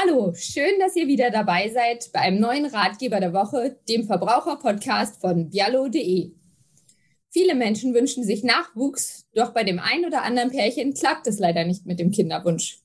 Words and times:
Hallo, 0.00 0.32
schön, 0.32 0.78
dass 0.78 0.94
ihr 0.94 1.08
wieder 1.08 1.32
dabei 1.32 1.70
seid 1.70 2.10
bei 2.12 2.20
einem 2.20 2.38
neuen 2.38 2.66
Ratgeber 2.66 3.18
der 3.18 3.32
Woche, 3.32 3.80
dem 3.88 4.04
Verbraucherpodcast 4.04 5.20
von 5.20 5.50
Bialo.de. 5.50 6.34
Viele 7.30 7.54
Menschen 7.56 7.94
wünschen 7.94 8.22
sich 8.22 8.44
Nachwuchs, 8.44 9.26
doch 9.34 9.52
bei 9.52 9.64
dem 9.64 9.80
ein 9.80 10.04
oder 10.04 10.22
anderen 10.22 10.52
Pärchen 10.52 10.94
klappt 10.94 11.26
es 11.26 11.40
leider 11.40 11.64
nicht 11.64 11.84
mit 11.84 11.98
dem 11.98 12.12
Kinderwunsch. 12.12 12.80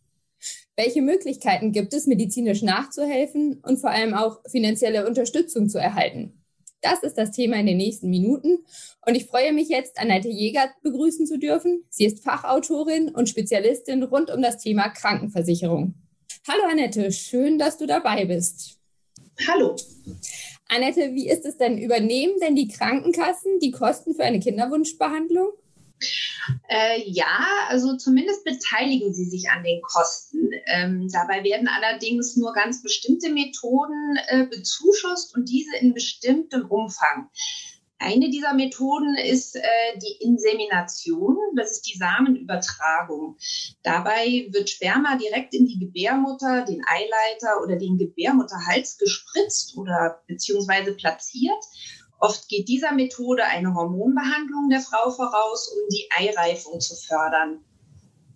Welche 0.75 1.03
Möglichkeiten 1.03 1.71
gibt 1.71 1.93
es, 1.93 2.07
medizinisch 2.07 2.63
nachzuhelfen 2.63 3.59
und 3.61 3.77
vor 3.77 3.91
allem 3.91 4.15
auch 4.15 4.39
finanzielle 4.49 5.07
Unterstützung 5.07 5.69
zu 5.69 5.77
erhalten? 5.77 6.43
Das 6.81 7.03
ist 7.03 7.19
das 7.19 7.29
Thema 7.29 7.57
in 7.57 7.67
den 7.67 7.77
nächsten 7.77 8.09
Minuten. 8.09 8.65
Und 9.05 9.13
ich 9.13 9.25
freue 9.25 9.53
mich 9.53 9.69
jetzt, 9.69 9.99
Annette 9.99 10.29
Jäger 10.29 10.71
begrüßen 10.81 11.27
zu 11.27 11.37
dürfen. 11.37 11.83
Sie 11.89 12.05
ist 12.05 12.23
Fachautorin 12.23 13.09
und 13.09 13.29
Spezialistin 13.29 14.01
rund 14.01 14.31
um 14.31 14.41
das 14.41 14.57
Thema 14.57 14.89
Krankenversicherung. 14.89 15.93
Hallo 16.45 16.63
Annette, 16.69 17.09
schön, 17.13 17.57
dass 17.57 17.77
du 17.77 17.85
dabei 17.85 18.25
bist. 18.25 18.77
Hallo. 19.47 19.77
Annette, 20.67 21.13
wie 21.13 21.29
ist 21.29 21.45
es 21.45 21.57
denn? 21.57 21.77
Übernehmen 21.77 22.37
denn 22.41 22.55
die 22.55 22.67
Krankenkassen 22.67 23.59
die 23.59 23.71
Kosten 23.71 24.13
für 24.13 24.25
eine 24.25 24.41
Kinderwunschbehandlung? 24.41 25.53
Äh, 26.67 27.01
ja, 27.05 27.47
also 27.69 27.95
zumindest 27.95 28.43
beteiligen 28.43 29.13
sie 29.13 29.23
sich 29.23 29.49
an 29.49 29.63
den 29.63 29.81
Kosten. 29.81 30.49
Ähm, 30.65 31.07
dabei 31.13 31.45
werden 31.45 31.69
allerdings 31.69 32.35
nur 32.35 32.51
ganz 32.51 32.81
bestimmte 32.81 33.31
Methoden 33.31 34.17
äh, 34.27 34.45
bezuschusst 34.45 35.35
und 35.35 35.47
diese 35.47 35.77
in 35.77 35.93
bestimmtem 35.93 36.65
Umfang. 36.65 37.29
Eine 37.99 38.29
dieser 38.29 38.53
Methoden 38.53 39.15
ist 39.15 39.55
äh, 39.55 39.61
die 39.95 40.25
Insemination, 40.25 41.37
das 41.55 41.71
ist 41.71 41.83
die 41.83 41.97
Samenübertragung. 41.97 43.37
Dabei 43.81 44.47
wird 44.49 44.69
Sperma 44.69 45.17
direkt 45.17 45.53
in 45.53 45.67
die 45.67 45.79
Gebärmutter, 45.79 46.65
den 46.65 46.83
Eileiter 46.85 47.61
oder 47.63 47.77
den 47.77 47.97
Gebärmutterhals 47.97 48.97
gespritzt 48.97 49.77
oder 49.77 50.21
beziehungsweise 50.27 50.93
platziert 50.95 51.63
Oft 52.23 52.47
geht 52.47 52.69
dieser 52.69 52.93
Methode 52.93 53.43
eine 53.43 53.73
Hormonbehandlung 53.73 54.69
der 54.69 54.79
Frau 54.79 55.11
voraus, 55.11 55.67
um 55.67 55.89
die 55.89 56.07
Eireifung 56.09 56.79
zu 56.79 56.95
fördern. 56.95 57.59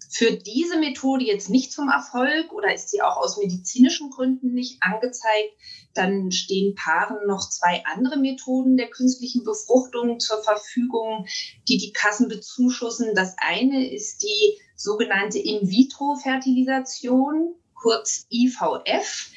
Führt 0.10 0.48
diese 0.48 0.80
Methode 0.80 1.26
jetzt 1.26 1.50
nicht 1.50 1.74
zum 1.74 1.90
Erfolg 1.90 2.54
oder 2.54 2.74
ist 2.74 2.90
sie 2.90 3.02
auch 3.02 3.18
aus 3.18 3.38
medizinischen 3.38 4.10
Gründen 4.10 4.54
nicht 4.54 4.82
angezeigt, 4.82 5.52
dann 5.94 6.32
stehen 6.32 6.76
Paaren 6.76 7.28
noch 7.28 7.50
zwei 7.50 7.84
andere 7.86 8.18
Methoden 8.18 8.78
der 8.78 8.90
künstlichen 8.90 9.44
Befruchtung 9.44 10.20
zur 10.20 10.42
Verfügung, 10.44 11.28
die 11.68 11.78
die 11.78 11.92
Kassen 11.92 12.30
bezuschussen. 12.30 13.16
Das 13.16 13.36
eine 13.38 13.92
ist 13.92 14.24
die 14.24 14.62
sogenannte 14.76 15.40
In-vitro-Fertilisation, 15.40 17.54
kurz 17.74 18.28
IVF, 18.32 19.30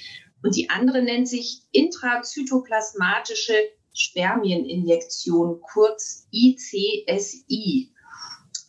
und 0.43 0.57
die 0.57 0.71
andere 0.71 1.03
nennt 1.03 1.29
sich 1.29 1.63
intrazytoplasmatische 1.73 3.55
Spermieninjektion, 3.93 5.61
kurz 5.61 6.27
ICSI. 6.31 7.93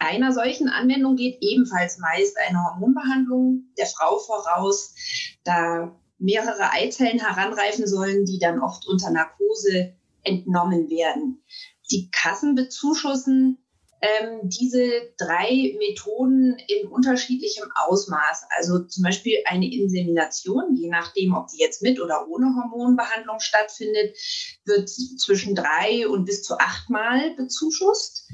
Einer 0.01 0.33
solchen 0.33 0.67
Anwendung 0.67 1.15
geht 1.15 1.37
ebenfalls 1.41 1.99
meist 1.99 2.35
eine 2.39 2.57
Hormonbehandlung 2.65 3.65
der 3.77 3.85
Frau 3.85 4.17
voraus, 4.17 4.95
da 5.43 5.95
mehrere 6.17 6.71
Eizellen 6.71 7.19
heranreifen 7.19 7.85
sollen, 7.85 8.25
die 8.25 8.39
dann 8.39 8.59
oft 8.59 8.87
unter 8.87 9.11
Narkose 9.11 9.93
entnommen 10.23 10.89
werden. 10.89 11.43
Die 11.91 12.09
Kassen 12.09 12.55
bezuschussen 12.55 13.59
ähm, 14.01 14.49
diese 14.49 15.13
drei 15.19 15.75
Methoden 15.77 16.57
in 16.67 16.87
unterschiedlichem 16.87 17.69
Ausmaß. 17.85 18.45
Also 18.57 18.79
zum 18.79 19.03
Beispiel 19.03 19.37
eine 19.45 19.71
Insemination, 19.71 20.75
je 20.75 20.89
nachdem, 20.89 21.35
ob 21.35 21.49
die 21.49 21.59
jetzt 21.59 21.83
mit 21.83 22.01
oder 22.01 22.27
ohne 22.27 22.47
Hormonbehandlung 22.55 23.39
stattfindet, 23.39 24.17
wird 24.65 24.89
zwischen 24.89 25.53
drei 25.53 26.07
und 26.07 26.25
bis 26.25 26.41
zu 26.41 26.57
achtmal 26.57 27.35
bezuschusst. 27.35 28.27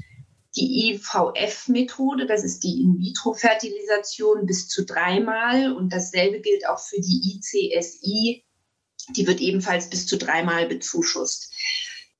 Die 0.58 0.90
IVF-Methode, 0.90 2.26
das 2.26 2.42
ist 2.42 2.64
die 2.64 2.82
In-vitro-Fertilisation, 2.82 4.44
bis 4.44 4.66
zu 4.66 4.84
dreimal. 4.84 5.72
Und 5.72 5.92
dasselbe 5.92 6.40
gilt 6.40 6.66
auch 6.66 6.80
für 6.80 7.00
die 7.00 7.36
ICSI. 7.36 8.44
Die 9.14 9.26
wird 9.28 9.40
ebenfalls 9.40 9.88
bis 9.88 10.08
zu 10.08 10.18
dreimal 10.18 10.66
bezuschusst. 10.66 11.52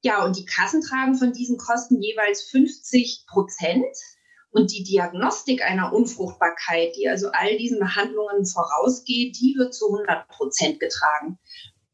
Ja, 0.03 0.25
und 0.25 0.37
die 0.37 0.45
Kassen 0.45 0.83
tragen 0.83 1.17
von 1.17 1.33
diesen 1.33 1.59
Kosten 1.59 2.01
jeweils 2.01 2.45
50 2.51 3.25
Prozent. 3.27 3.85
Und 4.51 4.73
die 4.73 4.85
Diagnostik 4.85 5.63
einer 5.63 5.93
Unfruchtbarkeit, 5.93 6.95
die 6.97 7.09
also 7.09 7.31
all 7.33 7.59
diesen 7.59 7.81
Behandlungen 7.81 8.47
vorausgeht, 8.47 9.37
die 9.37 9.57
wird 9.59 9.75
zu 9.75 9.87
100 9.87 10.29
Prozent 10.29 10.79
getragen. 10.79 11.39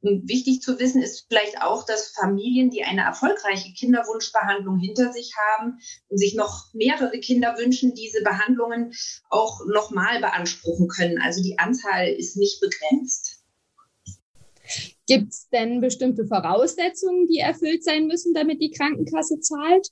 Wichtig 0.05 0.61
zu 0.61 0.79
wissen 0.79 1.03
ist 1.03 1.27
vielleicht 1.29 1.63
auch, 1.63 1.87
dass 1.87 2.11
Familien, 2.11 2.69
die 2.69 2.85
eine 2.85 3.01
erfolgreiche 3.01 3.73
Kinderwunschbehandlung 3.73 4.79
hinter 4.79 5.11
sich 5.13 5.33
haben 5.37 5.79
und 6.09 6.19
sich 6.19 6.35
noch 6.35 6.67
mehrere 6.75 7.19
Kinder 7.21 7.57
wünschen, 7.57 7.95
diese 7.95 8.23
Behandlungen 8.23 8.93
auch 9.31 9.65
nochmal 9.67 10.21
beanspruchen 10.21 10.89
können. 10.89 11.19
Also 11.23 11.43
die 11.43 11.59
Anzahl 11.59 12.09
ist 12.09 12.37
nicht 12.37 12.61
begrenzt. 12.61 13.41
Gibt 15.07 15.33
es 15.33 15.49
denn 15.49 15.81
bestimmte 15.81 16.27
Voraussetzungen, 16.27 17.27
die 17.27 17.39
erfüllt 17.39 17.83
sein 17.83 18.07
müssen, 18.07 18.35
damit 18.35 18.61
die 18.61 18.73
Krankenkasse 18.73 19.41
zahlt? 19.41 19.89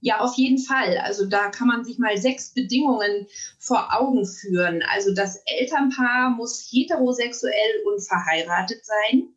Ja, 0.00 0.20
auf 0.20 0.34
jeden 0.34 0.58
Fall. 0.58 0.98
Also 0.98 1.26
da 1.26 1.48
kann 1.50 1.68
man 1.68 1.84
sich 1.84 1.98
mal 1.98 2.16
sechs 2.16 2.52
Bedingungen 2.52 3.26
vor 3.58 3.88
Augen 3.92 4.26
führen. 4.26 4.82
Also 4.90 5.12
das 5.12 5.42
Elternpaar 5.46 6.30
muss 6.30 6.68
heterosexuell 6.70 7.84
und 7.86 8.00
verheiratet 8.00 8.84
sein. 8.84 9.34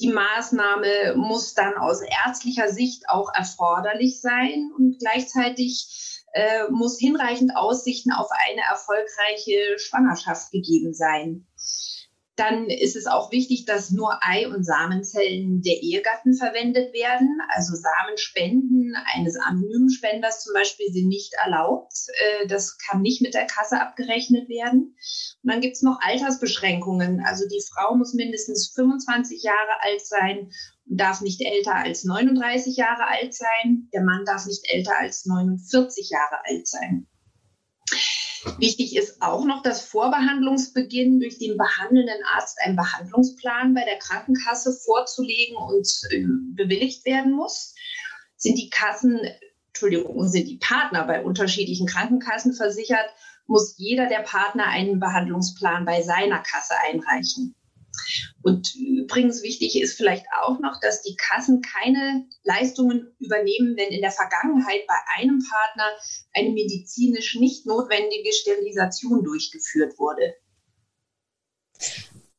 Die 0.00 0.08
Maßnahme 0.08 1.14
muss 1.16 1.54
dann 1.54 1.76
aus 1.76 2.00
ärztlicher 2.24 2.68
Sicht 2.68 3.08
auch 3.08 3.30
erforderlich 3.34 4.20
sein 4.20 4.70
und 4.76 4.98
gleichzeitig 4.98 6.22
äh, 6.32 6.68
muss 6.70 6.98
hinreichend 6.98 7.54
Aussichten 7.56 8.10
auf 8.12 8.28
eine 8.48 8.62
erfolgreiche 8.62 9.78
Schwangerschaft 9.78 10.50
gegeben 10.50 10.94
sein. 10.94 11.46
Dann 12.42 12.66
ist 12.66 12.96
es 12.96 13.06
auch 13.06 13.30
wichtig, 13.30 13.66
dass 13.66 13.92
nur 13.92 14.18
Ei- 14.20 14.48
und 14.48 14.64
Samenzellen 14.64 15.62
der 15.62 15.80
Ehegatten 15.80 16.34
verwendet 16.34 16.92
werden. 16.92 17.38
Also 17.48 17.74
Samenspenden 17.76 18.94
eines 19.14 19.36
anonymen 19.36 19.90
Spenders 19.90 20.42
zum 20.42 20.52
Beispiel 20.52 20.92
sind 20.92 21.06
nicht 21.06 21.34
erlaubt. 21.34 21.92
Äh, 22.08 22.48
das 22.48 22.78
kann 22.78 23.00
nicht 23.00 23.22
mit 23.22 23.34
der 23.34 23.46
Kasse 23.46 23.80
abgerechnet 23.80 24.48
werden. 24.48 24.96
Und 25.42 25.52
dann 25.52 25.60
gibt 25.60 25.76
es 25.76 25.82
noch 25.82 26.00
Altersbeschränkungen. 26.00 27.22
Also 27.24 27.46
die 27.46 27.62
Frau 27.72 27.94
muss 27.94 28.12
mindestens 28.12 28.72
25 28.74 29.44
Jahre 29.44 29.80
alt 29.80 30.04
sein 30.04 30.50
und 30.90 31.00
darf 31.00 31.20
nicht 31.20 31.40
älter 31.42 31.76
als 31.76 32.02
39 32.02 32.76
Jahre 32.76 33.06
alt 33.06 33.34
sein. 33.34 33.88
Der 33.92 34.02
Mann 34.02 34.24
darf 34.24 34.46
nicht 34.46 34.64
älter 34.68 34.98
als 34.98 35.26
49 35.26 36.10
Jahre 36.10 36.44
alt 36.44 36.66
sein. 36.66 37.06
Wichtig 38.58 38.96
ist 38.96 39.22
auch 39.22 39.44
noch, 39.44 39.62
dass 39.62 39.84
vor 39.84 40.10
Behandlungsbeginn 40.10 41.20
durch 41.20 41.38
den 41.38 41.56
behandelnden 41.56 42.24
Arzt 42.34 42.58
ein 42.60 42.74
Behandlungsplan 42.76 43.74
bei 43.74 43.84
der 43.84 43.98
Krankenkasse 43.98 44.72
vorzulegen 44.72 45.56
und 45.56 45.88
äh, 46.10 46.24
bewilligt 46.54 47.04
werden 47.06 47.32
muss. 47.32 47.74
Sind 48.36 48.58
die 48.58 48.70
Kassen, 48.70 49.20
Entschuldigung, 49.68 50.28
sind 50.28 50.48
die 50.48 50.58
Partner 50.58 51.04
bei 51.04 51.22
unterschiedlichen 51.22 51.86
Krankenkassen 51.86 52.54
versichert, 52.54 53.06
muss 53.46 53.74
jeder 53.76 54.08
der 54.08 54.20
Partner 54.20 54.66
einen 54.66 54.98
Behandlungsplan 54.98 55.84
bei 55.84 56.02
seiner 56.02 56.40
Kasse 56.40 56.74
einreichen. 56.88 57.54
Und 58.42 58.74
übrigens 58.74 59.42
wichtig 59.42 59.80
ist 59.80 59.96
vielleicht 59.96 60.26
auch 60.40 60.58
noch, 60.58 60.80
dass 60.80 61.02
die 61.02 61.16
Kassen 61.16 61.62
keine 61.62 62.26
Leistungen 62.42 63.14
übernehmen, 63.20 63.76
wenn 63.76 63.90
in 63.90 64.00
der 64.00 64.10
Vergangenheit 64.10 64.86
bei 64.86 64.94
einem 65.16 65.38
Partner 65.48 65.88
eine 66.34 66.50
medizinisch 66.50 67.36
nicht 67.36 67.66
notwendige 67.66 68.32
Sterilisation 68.32 69.22
durchgeführt 69.22 69.98
wurde. 69.98 70.34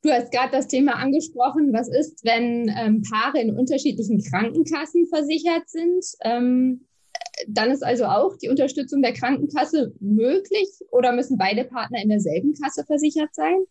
Du 0.01 0.11
hast 0.11 0.31
gerade 0.31 0.51
das 0.51 0.67
Thema 0.67 0.95
angesprochen. 0.95 1.71
Was 1.71 1.87
ist, 1.87 2.25
wenn 2.25 2.69
ähm, 2.77 3.03
Paare 3.09 3.39
in 3.39 3.57
unterschiedlichen 3.57 4.21
Krankenkassen 4.21 5.07
versichert 5.07 5.69
sind? 5.69 6.05
Ähm, 6.25 6.85
dann 7.47 7.71
ist 7.71 7.83
also 7.83 8.05
auch 8.05 8.35
die 8.37 8.49
Unterstützung 8.49 9.01
der 9.01 9.13
Krankenkasse 9.13 9.93
möglich 10.01 10.69
oder 10.91 11.13
müssen 11.13 11.37
beide 11.37 11.63
Partner 11.63 12.01
in 12.01 12.09
derselben 12.09 12.53
Kasse 12.61 12.83
versichert 12.85 13.33
sein? 13.33 13.63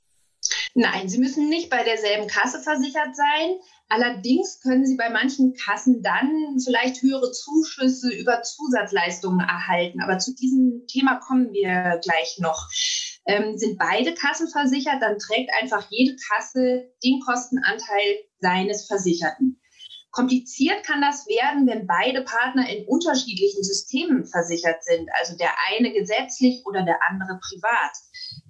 Nein, 0.75 1.09
Sie 1.09 1.19
müssen 1.19 1.49
nicht 1.49 1.69
bei 1.69 1.85
derselben 1.85 2.29
Kasse 2.29 2.61
versichert 2.61 3.15
sein. 3.15 3.59
Allerdings 3.89 4.61
können 4.61 4.87
Sie 4.87 4.97
bei 4.97 5.11
manchen 5.11 5.53
Kassen 5.55 6.03
dann 6.03 6.57
vielleicht 6.65 7.03
höhere 7.03 7.31
Zuschüsse 7.31 8.11
über 8.11 8.43
Zusatzleistungen 8.43 9.41
erhalten. 9.41 10.01
Aber 10.01 10.19
zu 10.19 10.35
diesem 10.35 10.87
Thema 10.87 11.17
kommen 11.17 11.53
wir 11.53 12.01
gleich 12.03 12.39
noch. 12.39 12.69
Ähm, 13.27 13.59
sind 13.59 13.79
beide 13.79 14.15
Kassen 14.15 14.49
versichert, 14.49 15.01
dann 15.01 15.19
trägt 15.19 15.51
einfach 15.61 15.87
jede 15.91 16.17
Kasse 16.29 16.91
den 17.05 17.21
Kostenanteil 17.21 18.17
seines 18.41 18.87
Versicherten. 18.87 19.61
Kompliziert 20.11 20.85
kann 20.85 21.01
das 21.01 21.27
werden, 21.27 21.67
wenn 21.67 21.87
beide 21.87 22.23
Partner 22.23 22.69
in 22.69 22.87
unterschiedlichen 22.87 23.63
Systemen 23.63 24.27
versichert 24.27 24.85
sind, 24.85 25.09
also 25.19 25.37
der 25.37 25.53
eine 25.71 25.93
gesetzlich 25.93 26.67
oder 26.67 26.83
der 26.83 26.99
andere 27.09 27.39
privat. 27.39 27.93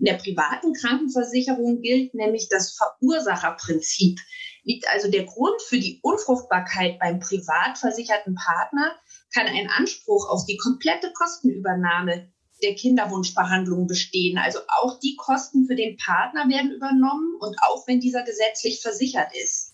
In 0.03 0.07
der 0.07 0.15
privaten 0.15 0.73
Krankenversicherung 0.73 1.81
gilt 1.81 2.13
nämlich 2.13 2.49
das 2.49 2.77
Verursacherprinzip. 2.77 4.19
Liegt 4.65 4.89
also 4.93 5.09
der 5.09 5.23
Grund 5.23 5.63
für 5.63 5.79
die 5.79 6.01
Unfruchtbarkeit 6.03 6.99
beim 6.99 7.21
privat 7.21 7.79
versicherten 7.79 8.35
Partner, 8.35 8.97
kann 9.33 9.47
ein 9.47 9.71
Anspruch 9.71 10.29
auf 10.29 10.45
die 10.45 10.57
komplette 10.57 11.13
Kostenübernahme 11.13 12.33
der 12.65 12.75
Kinderwunschbehandlung 12.75 13.87
bestehen. 13.87 14.39
Also 14.39 14.59
auch 14.67 14.99
die 14.99 15.15
Kosten 15.15 15.67
für 15.69 15.77
den 15.77 15.97
Partner 15.99 16.49
werden 16.49 16.73
übernommen 16.73 17.37
und 17.39 17.57
auch 17.63 17.87
wenn 17.87 18.01
dieser 18.01 18.25
gesetzlich 18.25 18.83
versichert 18.83 19.29
ist. 19.41 19.72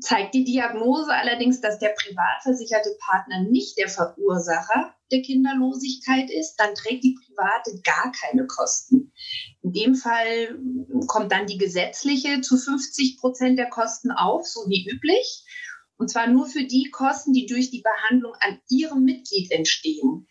Zeigt 0.00 0.34
die 0.34 0.44
Diagnose 0.44 1.12
allerdings, 1.12 1.60
dass 1.60 1.78
der 1.78 1.90
privat 1.90 2.42
versicherte 2.42 2.96
Partner 2.98 3.42
nicht 3.42 3.76
der 3.78 3.88
Verursacher 3.88 4.94
der 5.10 5.20
Kinderlosigkeit 5.20 6.30
ist, 6.30 6.56
dann 6.56 6.74
trägt 6.74 7.04
die 7.04 7.14
private 7.14 7.80
gar 7.84 8.10
keine 8.12 8.46
Kosten. 8.46 9.12
In 9.62 9.72
dem 9.72 9.94
Fall 9.94 10.58
kommt 11.06 11.30
dann 11.30 11.46
die 11.46 11.58
gesetzliche 11.58 12.40
zu 12.40 12.56
50 12.56 13.18
Prozent 13.18 13.58
der 13.58 13.68
Kosten 13.68 14.10
auf, 14.10 14.46
so 14.46 14.60
wie 14.68 14.88
üblich. 14.90 15.44
Und 15.98 16.08
zwar 16.08 16.26
nur 16.26 16.46
für 16.46 16.64
die 16.64 16.90
Kosten, 16.90 17.32
die 17.32 17.46
durch 17.46 17.70
die 17.70 17.82
Behandlung 17.82 18.32
an 18.40 18.60
ihrem 18.70 19.04
Mitglied 19.04 19.52
entstehen. 19.52 20.26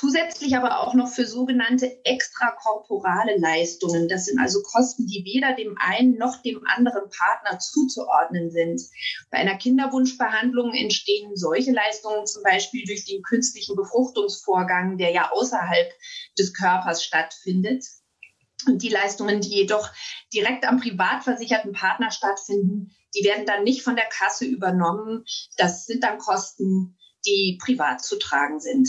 Zusätzlich 0.00 0.56
aber 0.56 0.80
auch 0.80 0.94
noch 0.94 1.12
für 1.12 1.26
sogenannte 1.26 2.02
extrakorporale 2.06 3.36
Leistungen. 3.36 4.08
Das 4.08 4.24
sind 4.24 4.40
also 4.40 4.62
Kosten, 4.62 5.06
die 5.06 5.26
weder 5.26 5.54
dem 5.54 5.76
einen 5.78 6.16
noch 6.16 6.40
dem 6.40 6.66
anderen 6.66 7.10
Partner 7.10 7.58
zuzuordnen 7.58 8.50
sind. 8.50 8.80
Bei 9.30 9.36
einer 9.36 9.58
Kinderwunschbehandlung 9.58 10.72
entstehen 10.72 11.36
solche 11.36 11.72
Leistungen 11.72 12.24
zum 12.24 12.42
Beispiel 12.42 12.86
durch 12.86 13.04
den 13.04 13.20
künstlichen 13.20 13.76
Befruchtungsvorgang, 13.76 14.96
der 14.96 15.10
ja 15.10 15.32
außerhalb 15.32 15.92
des 16.38 16.54
Körpers 16.54 17.04
stattfindet. 17.04 17.84
Und 18.66 18.82
die 18.82 18.88
Leistungen, 18.88 19.42
die 19.42 19.50
jedoch 19.50 19.90
direkt 20.32 20.64
am 20.64 20.80
privat 20.80 21.24
versicherten 21.24 21.72
Partner 21.72 22.10
stattfinden, 22.10 22.96
die 23.14 23.22
werden 23.22 23.44
dann 23.44 23.64
nicht 23.64 23.82
von 23.82 23.96
der 23.96 24.06
Kasse 24.06 24.46
übernommen. 24.46 25.26
Das 25.58 25.84
sind 25.84 26.04
dann 26.04 26.16
Kosten, 26.16 26.96
die 27.26 27.58
privat 27.62 28.02
zu 28.02 28.18
tragen 28.18 28.60
sind. 28.60 28.88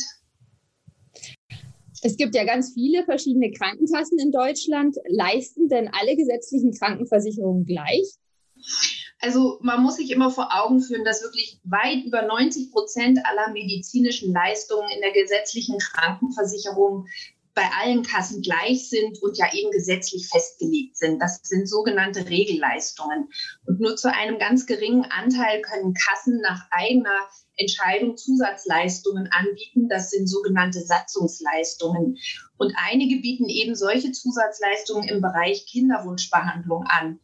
Es 2.01 2.17
gibt 2.17 2.35
ja 2.35 2.43
ganz 2.43 2.73
viele 2.73 3.03
verschiedene 3.05 3.51
Krankenkassen 3.51 4.17
in 4.17 4.31
Deutschland. 4.31 4.97
Leisten 5.07 5.69
denn 5.69 5.89
alle 5.93 6.15
gesetzlichen 6.15 6.73
Krankenversicherungen 6.73 7.65
gleich? 7.65 8.15
Also 9.19 9.59
man 9.61 9.83
muss 9.83 9.97
sich 9.97 10.09
immer 10.09 10.31
vor 10.31 10.49
Augen 10.51 10.81
führen, 10.81 11.05
dass 11.05 11.21
wirklich 11.21 11.59
weit 11.63 12.03
über 12.05 12.23
90 12.23 12.71
Prozent 12.71 13.19
aller 13.23 13.51
medizinischen 13.53 14.33
Leistungen 14.33 14.89
in 14.89 15.01
der 15.01 15.11
gesetzlichen 15.11 15.77
Krankenversicherung 15.77 17.05
bei 17.53 17.63
allen 17.81 18.03
Kassen 18.03 18.41
gleich 18.41 18.89
sind 18.89 19.21
und 19.21 19.37
ja 19.37 19.53
eben 19.53 19.71
gesetzlich 19.71 20.27
festgelegt 20.29 20.97
sind. 20.97 21.19
Das 21.19 21.41
sind 21.43 21.67
sogenannte 21.67 22.29
Regelleistungen. 22.29 23.29
Und 23.65 23.79
nur 23.79 23.95
zu 23.95 24.13
einem 24.13 24.39
ganz 24.39 24.65
geringen 24.65 25.05
Anteil 25.05 25.61
können 25.61 25.93
Kassen 25.93 26.39
nach 26.41 26.65
eigener 26.71 27.27
Entscheidung 27.57 28.17
Zusatzleistungen 28.17 29.29
anbieten. 29.31 29.89
Das 29.89 30.09
sind 30.11 30.27
sogenannte 30.27 30.81
Satzungsleistungen. 30.81 32.17
Und 32.57 32.73
einige 32.77 33.21
bieten 33.21 33.49
eben 33.49 33.75
solche 33.75 34.11
Zusatzleistungen 34.11 35.07
im 35.07 35.21
Bereich 35.21 35.65
Kinderwunschbehandlung 35.65 36.85
an. 36.87 37.19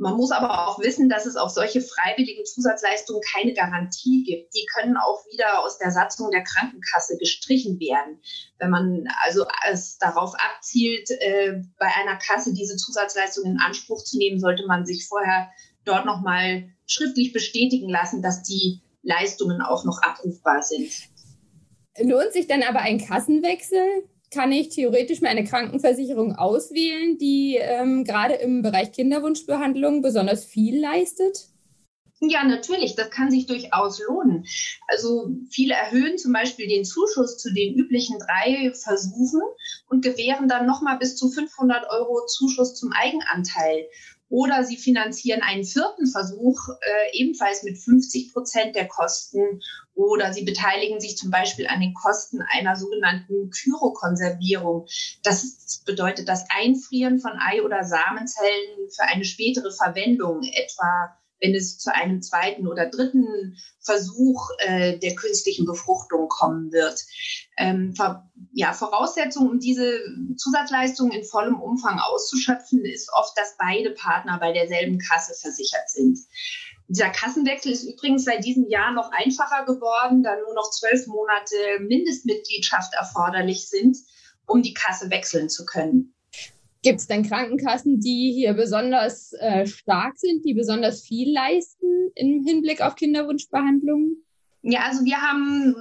Man 0.00 0.16
muss 0.16 0.30
aber 0.30 0.66
auch 0.66 0.78
wissen, 0.78 1.10
dass 1.10 1.26
es 1.26 1.36
auf 1.36 1.50
solche 1.50 1.82
freiwilligen 1.82 2.46
Zusatzleistungen 2.46 3.20
keine 3.34 3.52
Garantie 3.52 4.24
gibt. 4.24 4.54
Die 4.54 4.64
können 4.74 4.96
auch 4.96 5.26
wieder 5.26 5.62
aus 5.62 5.76
der 5.76 5.90
Satzung 5.90 6.30
der 6.30 6.42
Krankenkasse 6.42 7.18
gestrichen 7.18 7.78
werden. 7.78 8.18
Wenn 8.58 8.70
man 8.70 9.04
also 9.22 9.44
es 9.70 9.98
darauf 9.98 10.32
abzielt, 10.34 11.10
äh, 11.10 11.60
bei 11.78 11.86
einer 12.00 12.16
Kasse 12.16 12.54
diese 12.54 12.76
Zusatzleistung 12.76 13.44
in 13.44 13.60
Anspruch 13.60 14.02
zu 14.02 14.16
nehmen, 14.16 14.40
sollte 14.40 14.64
man 14.66 14.86
sich 14.86 15.06
vorher 15.06 15.50
dort 15.84 16.06
nochmal 16.06 16.70
schriftlich 16.86 17.34
bestätigen 17.34 17.90
lassen, 17.90 18.22
dass 18.22 18.42
die 18.42 18.80
Leistungen 19.02 19.60
auch 19.60 19.84
noch 19.84 20.00
abrufbar 20.00 20.62
sind. 20.62 20.90
Lohnt 21.98 22.32
sich 22.32 22.46
dann 22.46 22.62
aber 22.62 22.80
ein 22.80 23.04
Kassenwechsel? 23.04 24.08
Kann 24.32 24.52
ich 24.52 24.68
theoretisch 24.68 25.20
meine 25.22 25.42
Krankenversicherung 25.42 26.36
auswählen, 26.36 27.18
die 27.18 27.56
ähm, 27.60 28.04
gerade 28.04 28.34
im 28.34 28.62
Bereich 28.62 28.92
Kinderwunschbehandlung 28.92 30.02
besonders 30.02 30.44
viel 30.44 30.80
leistet? 30.80 31.48
Ja, 32.22 32.44
natürlich, 32.44 32.96
das 32.96 33.08
kann 33.08 33.30
sich 33.30 33.46
durchaus 33.46 33.98
lohnen. 34.06 34.44
Also 34.88 35.30
viele 35.50 35.72
erhöhen 35.72 36.18
zum 36.18 36.34
Beispiel 36.34 36.68
den 36.68 36.84
Zuschuss 36.84 37.38
zu 37.38 37.50
den 37.50 37.74
üblichen 37.74 38.18
drei 38.18 38.72
Versuchen 38.74 39.40
und 39.88 40.04
gewähren 40.04 40.46
dann 40.46 40.66
nochmal 40.66 40.98
bis 40.98 41.16
zu 41.16 41.30
500 41.30 41.88
Euro 41.88 42.26
Zuschuss 42.26 42.74
zum 42.74 42.92
Eigenanteil. 42.92 43.86
Oder 44.28 44.64
sie 44.64 44.76
finanzieren 44.76 45.40
einen 45.40 45.64
vierten 45.64 46.06
Versuch 46.06 46.68
äh, 46.68 47.18
ebenfalls 47.18 47.62
mit 47.62 47.78
50 47.78 48.34
Prozent 48.34 48.76
der 48.76 48.86
Kosten. 48.86 49.62
Oder 49.94 50.34
sie 50.34 50.44
beteiligen 50.44 51.00
sich 51.00 51.16
zum 51.16 51.30
Beispiel 51.30 51.66
an 51.68 51.80
den 51.80 51.94
Kosten 51.94 52.40
einer 52.42 52.76
sogenannten 52.76 53.50
Kyrokonservierung. 53.50 54.86
Das 55.22 55.82
bedeutet 55.86 56.28
das 56.28 56.44
Einfrieren 56.50 57.18
von 57.18 57.32
Ei- 57.40 57.62
oder 57.62 57.82
Samenzellen 57.82 58.90
für 58.94 59.04
eine 59.04 59.24
spätere 59.24 59.72
Verwendung, 59.72 60.42
etwa 60.42 61.16
wenn 61.40 61.54
es 61.54 61.78
zu 61.78 61.94
einem 61.94 62.22
zweiten 62.22 62.66
oder 62.66 62.86
dritten 62.86 63.56
Versuch 63.80 64.50
äh, 64.58 64.98
der 64.98 65.14
künstlichen 65.14 65.64
Befruchtung 65.64 66.28
kommen 66.28 66.72
wird. 66.72 67.02
Ähm, 67.56 67.94
ja, 68.52 68.72
Voraussetzung, 68.72 69.48
um 69.48 69.58
diese 69.58 70.00
Zusatzleistungen 70.36 71.12
in 71.12 71.24
vollem 71.24 71.60
Umfang 71.60 71.98
auszuschöpfen, 71.98 72.84
ist 72.84 73.10
oft, 73.12 73.36
dass 73.36 73.56
beide 73.58 73.90
Partner 73.90 74.38
bei 74.38 74.52
derselben 74.52 74.98
Kasse 74.98 75.34
versichert 75.34 75.88
sind. 75.88 76.18
Dieser 76.88 77.10
Kassenwechsel 77.10 77.70
ist 77.70 77.84
übrigens 77.84 78.24
seit 78.24 78.44
diesem 78.44 78.68
Jahr 78.68 78.92
noch 78.92 79.12
einfacher 79.12 79.64
geworden, 79.64 80.22
da 80.22 80.36
nur 80.36 80.54
noch 80.54 80.70
zwölf 80.70 81.06
Monate 81.06 81.54
Mindestmitgliedschaft 81.80 82.92
erforderlich 82.94 83.68
sind, 83.68 83.96
um 84.46 84.62
die 84.62 84.74
Kasse 84.74 85.08
wechseln 85.10 85.48
zu 85.48 85.64
können. 85.64 86.14
Gibt 86.82 87.00
es 87.00 87.06
denn 87.06 87.24
Krankenkassen, 87.24 88.00
die 88.00 88.32
hier 88.32 88.54
besonders 88.54 89.32
äh, 89.34 89.66
stark 89.66 90.18
sind, 90.18 90.44
die 90.44 90.54
besonders 90.54 91.02
viel 91.02 91.32
leisten 91.32 92.10
im 92.14 92.42
Hinblick 92.44 92.80
auf 92.80 92.94
Kinderwunschbehandlungen? 92.94 94.24
Ja, 94.62 94.80
also 94.82 95.06
wir 95.06 95.22
haben 95.22 95.74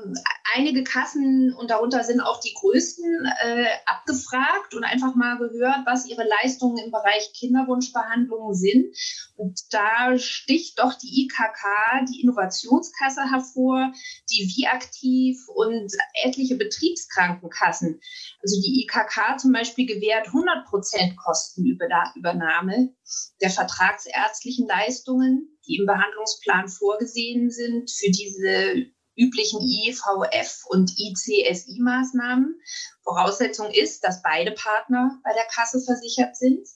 einige 0.56 0.86
Kassen 0.86 1.54
und 1.54 1.70
darunter 1.70 2.04
sind 2.06 2.22
auch 2.22 2.40
die 2.40 2.54
größten 2.54 3.26
äh, 3.44 3.66
abgefragt 3.86 4.74
und 4.74 4.86
einfach 4.86 5.16
mal 5.16 5.38
gehört, 5.38 5.86
was 5.86 6.06
ihre 6.06 6.24
Leistungen 6.24 6.78
im 6.86 6.92
Bereich 6.92 7.34
Kinderwunschbehandlungen 7.34 8.56
sind. 8.56 8.96
Und 9.36 9.60
da 9.72 10.18
sticht 10.18 10.80
doch 10.80 10.94
die 10.94 11.24
IKK, 11.24 12.06
die 12.10 12.22
Innovationskasse 12.22 13.30
hervor, 13.30 13.92
die 14.32 14.48
Viaktiv 14.56 15.46
und 15.50 15.92
etliche 16.24 16.56
Betriebskrankenkassen. 16.56 18.00
Also 18.42 18.62
die 18.62 18.84
IKK 18.84 19.40
zum 19.40 19.52
Beispiel 19.52 19.88
gewährt 19.88 20.28
100 20.28 20.66
Prozent 20.68 21.18
Kostenübernahme 21.18 22.94
der 23.42 23.50
vertragsärztlichen 23.50 24.68
Leistungen 24.68 25.59
die 25.70 25.78
im 25.78 25.86
Behandlungsplan 25.86 26.68
vorgesehen 26.68 27.52
sind 27.52 27.92
für 27.92 28.10
diese 28.10 28.92
üblichen 29.16 29.60
IVF 29.62 30.66
und 30.70 30.92
ICSI-Maßnahmen. 30.98 32.60
Voraussetzung 33.04 33.70
ist, 33.72 34.04
dass 34.04 34.24
beide 34.24 34.52
Partner 34.52 35.20
bei 35.24 35.34
der 35.34 35.46
Kasse 35.54 35.82
versichert 35.82 36.36
sind. 36.36 36.68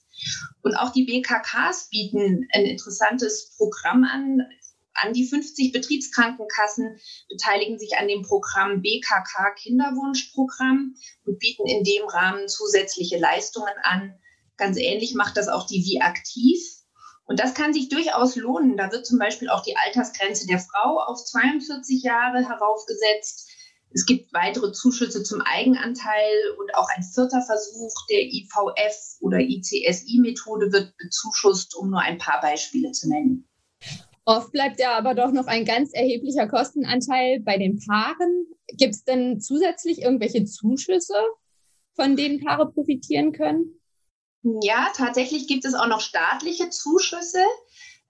Und 0.62 0.76
auch 0.76 0.92
die 0.92 1.06
BKKs 1.06 1.90
bieten 1.90 2.48
ein 2.54 2.66
interessantes 2.66 3.56
Programm 3.58 4.04
an. 4.04 4.42
An 4.96 5.14
die 5.14 5.28
50 5.28 5.72
Betriebskrankenkassen 5.72 7.00
beteiligen 7.30 7.80
sich 7.80 7.98
an 7.98 8.08
dem 8.08 8.22
Programm 8.22 8.82
BKK 8.82 9.56
Kinderwunschprogramm 9.56 10.96
und 11.26 11.40
bieten 11.40 11.66
in 11.66 11.84
dem 11.84 12.06
Rahmen 12.08 12.48
zusätzliche 12.48 13.18
Leistungen 13.18 13.74
an. 13.82 14.20
Ganz 14.58 14.78
ähnlich 14.78 15.16
macht 15.16 15.36
das 15.38 15.48
auch 15.48 15.66
die 15.66 15.84
Wie 15.84 16.02
Aktiv. 16.02 16.83
Und 17.26 17.40
das 17.40 17.54
kann 17.54 17.74
sich 17.74 17.90
durchaus 17.90 18.36
lohnen. 18.36 18.78
Da 18.78 18.92
wird 18.92 19.06
zum 19.06 19.18
Beispiel 19.18 19.50
auch 19.50 19.64
die 19.64 19.76
Altersgrenze 19.78 20.46
der 20.48 20.60
Frau 20.60 21.00
auf 21.00 21.24
42 21.24 22.04
Jahre 22.04 22.48
heraufgesetzt. 22.48 23.50
Es 23.96 24.06
gibt 24.06 24.34
weitere 24.34 24.72
Zuschüsse 24.72 25.24
zum 25.24 25.42
Eigenanteil 25.42 26.34
und 26.60 26.76
auch 26.76 26.88
ein 26.96 27.04
vierter 27.04 27.42
Versuch 27.42 27.94
der 28.10 28.22
IVF 28.22 29.18
oder 29.22 29.40
ICSI-Methode 29.40 30.72
wird 30.72 30.98
bezuschusst, 30.98 31.76
um 31.76 31.92
nur 31.92 32.02
ein 32.02 32.18
paar 32.18 32.42
Beispiele 32.42 32.92
zu 32.92 33.08
nennen. 33.10 33.48
Oft 34.26 34.52
bleibt 34.52 34.80
ja 34.80 34.98
aber 34.98 35.14
doch 35.14 35.32
noch 35.32 35.48
ein 35.48 35.66
ganz 35.66 35.94
erheblicher 35.94 36.48
Kostenanteil 36.48 37.42
bei 37.42 37.58
den 37.58 37.80
Paaren. 37.86 38.48
Gibt 38.70 38.96
es 38.96 39.04
denn 39.04 39.40
zusätzlich 39.40 40.02
irgendwelche 40.02 40.46
Zuschüsse, 40.46 41.16
von 41.96 42.16
denen 42.16 42.44
Paare 42.44 42.72
profitieren 42.72 43.32
können? 43.34 43.80
Ja, 44.44 44.92
tatsächlich 44.96 45.48
gibt 45.48 45.64
es 45.66 45.74
auch 45.74 45.88
noch 45.88 46.02
staatliche 46.02 46.70
Zuschüsse. 46.70 47.44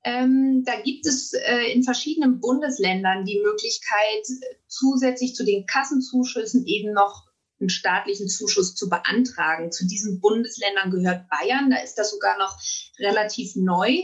Ähm, 0.04 0.64
da 0.66 0.82
gibt 0.82 1.06
es 1.06 1.34
äh, 1.34 1.72
in 1.72 1.84
verschiedenen 1.84 2.40
Bundesländern 2.40 3.24
die 3.24 3.40
Möglichkeit, 3.40 4.26
zusätzlich 4.68 5.36
zu 5.36 5.46
den 5.46 5.66
Kassenzuschüssen 5.66 6.66
eben 6.66 6.92
noch 6.92 7.28
einen 7.60 7.70
staatlichen 7.70 8.28
Zuschuss 8.28 8.76
zu 8.76 8.90
beantragen. 8.90 9.72
Zu 9.72 9.88
diesen 9.88 10.20
Bundesländern 10.20 10.92
gehört 10.92 11.30
Bayern. 11.30 11.70
Da 11.70 11.78
ist 11.78 11.96
das 11.96 12.12
sogar 12.12 12.38
noch 12.38 12.58
relativ 13.00 13.56
neu. 13.56 13.96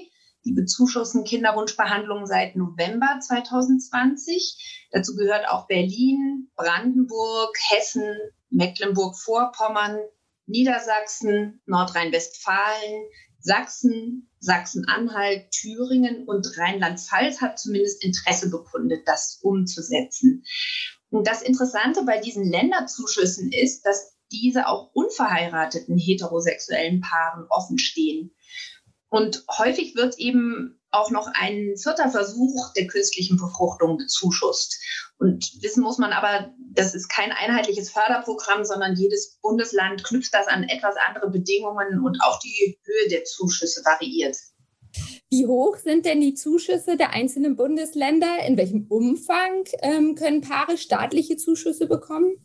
Die 0.46 0.54
bezuschussen 0.54 1.26
Kinderwunschbehandlungen 1.26 2.26
seit 2.26 2.56
November 2.56 3.20
2020. 3.20 4.88
Dazu 4.92 5.16
gehört 5.16 5.50
auch 5.50 5.68
Berlin, 5.68 6.50
Brandenburg, 6.56 7.58
Hessen, 7.72 8.16
Mecklenburg-Vorpommern, 8.50 10.00
Niedersachsen, 10.50 11.62
Nordrhein-Westfalen, 11.66 13.06
Sachsen, 13.40 14.30
Sachsen-Anhalt, 14.40 15.52
Thüringen 15.52 16.26
und 16.28 16.46
Rheinland-Pfalz 16.58 17.42
hat 17.42 17.60
zumindest 17.60 18.04
Interesse 18.04 18.50
bekundet, 18.50 19.08
das 19.08 19.40
umzusetzen. 19.42 20.44
Und 21.10 21.28
das 21.28 21.42
Interessante 21.42 22.04
bei 22.04 22.20
diesen 22.20 22.50
Länderzuschüssen 22.50 23.52
ist, 23.52 23.84
dass 23.84 24.18
diese 24.32 24.68
auch 24.68 24.92
unverheirateten 24.94 25.98
heterosexuellen 25.98 27.02
Paaren 27.02 27.46
offen 27.50 27.80
stehen. 27.80 28.36
Und 29.10 29.44
häufig 29.58 29.96
wird 29.96 30.20
eben 30.20 30.79
auch 30.92 31.12
noch 31.12 31.28
ein 31.34 31.76
vierter 31.78 32.10
Versuch 32.10 32.74
der 32.74 32.88
künstlichen 32.88 33.38
Befruchtung 33.38 33.98
bezuschusst. 33.98 34.82
Und 35.20 35.52
wissen 35.62 35.84
muss 35.84 35.98
man 35.98 36.14
aber, 36.14 36.54
das 36.72 36.96
ist 36.96 37.10
kein 37.10 37.32
einheitliches 37.32 37.90
Förderprogramm, 37.92 38.64
sondern 38.64 38.96
jedes 38.96 39.38
Bundesland 39.42 40.04
knüpft 40.04 40.34
das 40.34 40.48
an 40.48 40.64
etwas 40.64 40.96
andere 41.08 41.30
Bedingungen 41.30 42.04
und 42.04 42.20
auch 42.24 42.40
die 42.40 42.80
Höhe 42.84 43.10
der 43.10 43.24
Zuschüsse 43.26 43.84
variiert. 43.86 44.38
Wie 45.30 45.46
hoch 45.46 45.78
sind 45.78 46.06
denn 46.06 46.22
die 46.22 46.34
Zuschüsse 46.34 46.98
der 46.98 47.12
einzelnen 47.12 47.56
Bundesländer? 47.56 48.44
In 48.48 48.58
welchem 48.58 48.88
Umfang 48.90 49.66
ähm, 49.82 50.16
können 50.16 50.42
Paare 50.42 50.78
staatliche 50.78 51.38
Zuschüsse 51.38 51.86
bekommen? 51.86 52.44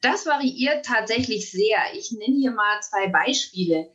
Das 0.00 0.24
variiert 0.24 0.86
tatsächlich 0.86 1.50
sehr. 1.50 1.78
Ich 1.94 2.12
nenne 2.12 2.36
hier 2.36 2.52
mal 2.52 2.80
zwei 2.80 3.08
Beispiele. 3.08 3.90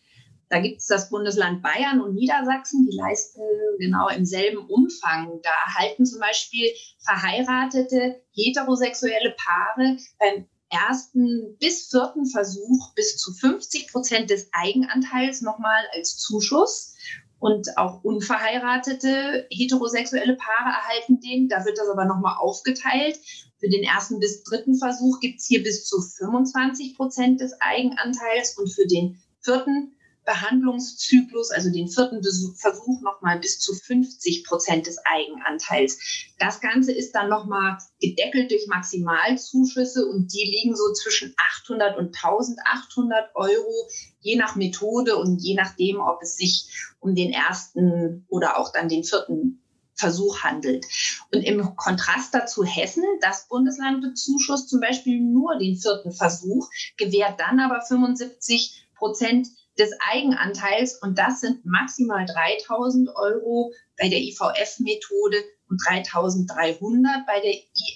Da 0.50 0.60
gibt 0.60 0.79
es 0.79 0.88
das 0.88 1.10
Bundesland 1.10 1.62
Bayern 1.62 2.01
und 2.01 2.15
Niedersachsen, 2.15 2.88
die 2.89 2.98
leisten 2.98 3.41
genau 3.77 4.10
im 4.10 4.25
selben 4.25 4.65
Umfang. 4.68 5.39
Da 5.44 5.51
erhalten 5.68 6.06
zum 6.06 6.20
Beispiel 6.20 6.72
verheiratete 7.00 8.22
heterosexuelle 8.34 9.36
Paare 9.38 9.98
beim 10.18 10.48
ersten 10.72 11.56
bis 11.60 11.89
vierten 11.89 12.25
Versuch 12.25 12.94
bis 12.96 13.18
zu 13.18 13.32
50 13.34 13.91
Prozent 13.91 14.29
des 14.32 14.50
Eigenanteils 14.51 15.41
nochmal 15.41 15.84
als 15.94 16.18
Zuschuss. 16.18 16.96
Und 17.38 17.77
auch 17.77 18.03
unverheiratete 18.03 19.48
heterosexuelle 19.50 20.36
Paare 20.36 20.75
erhalten 20.75 21.22
den. 21.22 21.48
Da 21.48 21.63
wird 21.63 21.77
das 21.77 21.88
aber 21.88 22.03
nochmal 22.03 22.36
aufgeteilt. 22.38 23.18
Für 23.60 23.70
den 23.70 23.84
ersten 23.84 24.20
bis 24.20 24.44
dritten 24.44 24.75
Versuch 24.77 25.20
gibt 25.22 25.39
es 25.39 25.46
hier 25.46 25.63
bis 25.63 25.86
zu 25.86 26.01
25 26.01 26.98
Prozent 26.98 27.39
des 27.39 27.53
Eigenanteils 27.62 28.58
und 28.58 28.70
für 28.70 28.88
den 28.88 29.22
vierten 29.41 29.96
Behandlungszyklus, 30.29 31.50
also 31.50 31.71
den 31.71 31.88
vierten 31.88 32.21
Versuch, 32.55 33.01
nochmal 33.01 33.39
bis 33.39 33.59
zu 33.59 33.74
50 33.74 34.43
Prozent 34.43 34.86
des 34.86 35.00
Eigenanteils. 35.03 35.98
Das 36.38 36.62
Ganze 36.62 36.91
ist 36.91 37.15
dann 37.15 37.29
nochmal 37.29 37.79
gedeckelt 38.00 38.51
durch 38.51 38.67
Maximalzuschüsse 38.67 40.05
und 40.05 40.31
die 40.31 40.45
liegen 40.45 40.75
so 40.75 40.93
zwischen 40.93 41.33
800 41.63 41.98
und 41.98 42.15
1800 42.15 43.31
Euro, 43.33 43.89
je 44.19 44.36
nach 44.36 44.55
Methode 44.55 45.17
und 45.17 45.39
je 45.39 45.55
nachdem, 45.55 46.00
ob 46.00 46.21
es 46.21 46.38
sich 46.38 46.93
um 47.00 47.15
den 47.15 47.33
ersten 47.33 48.27
oder 48.29 48.59
auch 48.59 48.71
dann 48.71 48.88
den 48.88 49.03
vierten 49.03 49.63
Versuch 49.95 50.43
handelt. 50.43 50.86
Und 51.33 51.41
im 51.41 51.75
Kontrast 51.75 52.36
dazu 52.36 52.63
Hessen, 52.63 53.03
das 53.21 53.48
Bundesland 53.48 54.01
bezuschusst 54.01 54.69
zum 54.69 54.79
Beispiel 54.79 55.19
nur 55.19 55.57
den 55.57 55.75
vierten 55.75 56.12
Versuch, 56.12 56.69
gewährt 56.98 57.39
dann 57.39 57.59
aber 57.59 57.81
75 57.81 58.86
Prozent 58.95 59.48
des 59.79 59.91
Eigenanteils 60.12 60.95
und 61.01 61.17
das 61.17 61.41
sind 61.41 61.65
maximal 61.65 62.25
3000 62.25 63.09
Euro 63.15 63.74
bei 63.98 64.09
der 64.09 64.19
IVF-Methode 64.19 65.38
und 65.69 65.81
3300 65.88 67.25
bei 67.25 67.39
der 67.39 67.53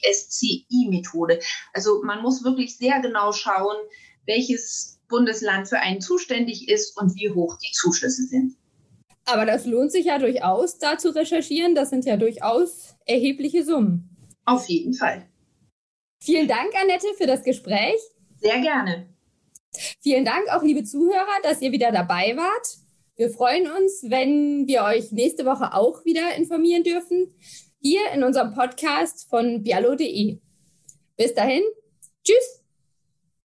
ISCI-Methode. 0.10 1.40
Also 1.74 2.02
man 2.04 2.22
muss 2.22 2.44
wirklich 2.44 2.78
sehr 2.78 3.02
genau 3.02 3.32
schauen, 3.32 3.76
welches 4.26 5.02
Bundesland 5.10 5.68
für 5.68 5.80
einen 5.80 6.02
zuständig 6.02 6.70
ist 6.70 6.98
und 6.98 7.16
wie 7.16 7.30
hoch 7.30 7.58
die 7.60 7.72
Zuschüsse 7.74 8.24
sind. 8.24 8.56
Aber 9.26 9.46
das 9.46 9.66
lohnt 9.66 9.92
sich 9.92 10.06
ja 10.06 10.20
durchaus, 10.20 10.80
da 10.80 10.98
zu 10.98 11.16
recherchieren. 11.16 11.76
Das 11.76 11.90
sind 11.90 12.06
ja 12.06 12.18
durchaus 12.18 12.96
erhebliche 13.06 13.64
Summen. 13.64 14.10
Auf 14.46 14.68
jeden 14.68 14.94
Fall. 14.94 15.28
Vielen 16.22 16.48
Dank, 16.48 16.74
Annette, 16.82 17.08
für 17.18 17.28
das 17.28 17.44
Gespräch. 17.44 18.00
Sehr 18.42 18.60
gerne. 18.60 19.13
Vielen 20.02 20.26
Dank 20.26 20.48
auch, 20.50 20.64
liebe 20.64 20.84
Zuhörer, 20.84 21.42
dass 21.44 21.62
ihr 21.62 21.72
wieder 21.72 21.92
dabei 21.92 22.36
wart. 22.38 22.78
Wir 23.16 23.30
freuen 23.30 23.70
uns, 23.70 24.04
wenn 24.08 24.68
wir 24.68 24.84
euch 24.84 25.12
nächste 25.12 25.46
Woche 25.46 25.74
auch 25.74 26.04
wieder 26.06 26.36
informieren 26.36 26.84
dürfen, 26.84 27.36
hier 27.80 28.12
in 28.14 28.24
unserem 28.24 28.54
Podcast 28.54 29.30
von 29.30 29.62
bialo.de. 29.64 30.40
Bis 31.16 31.34
dahin, 31.34 31.64
tschüss. 32.24 32.63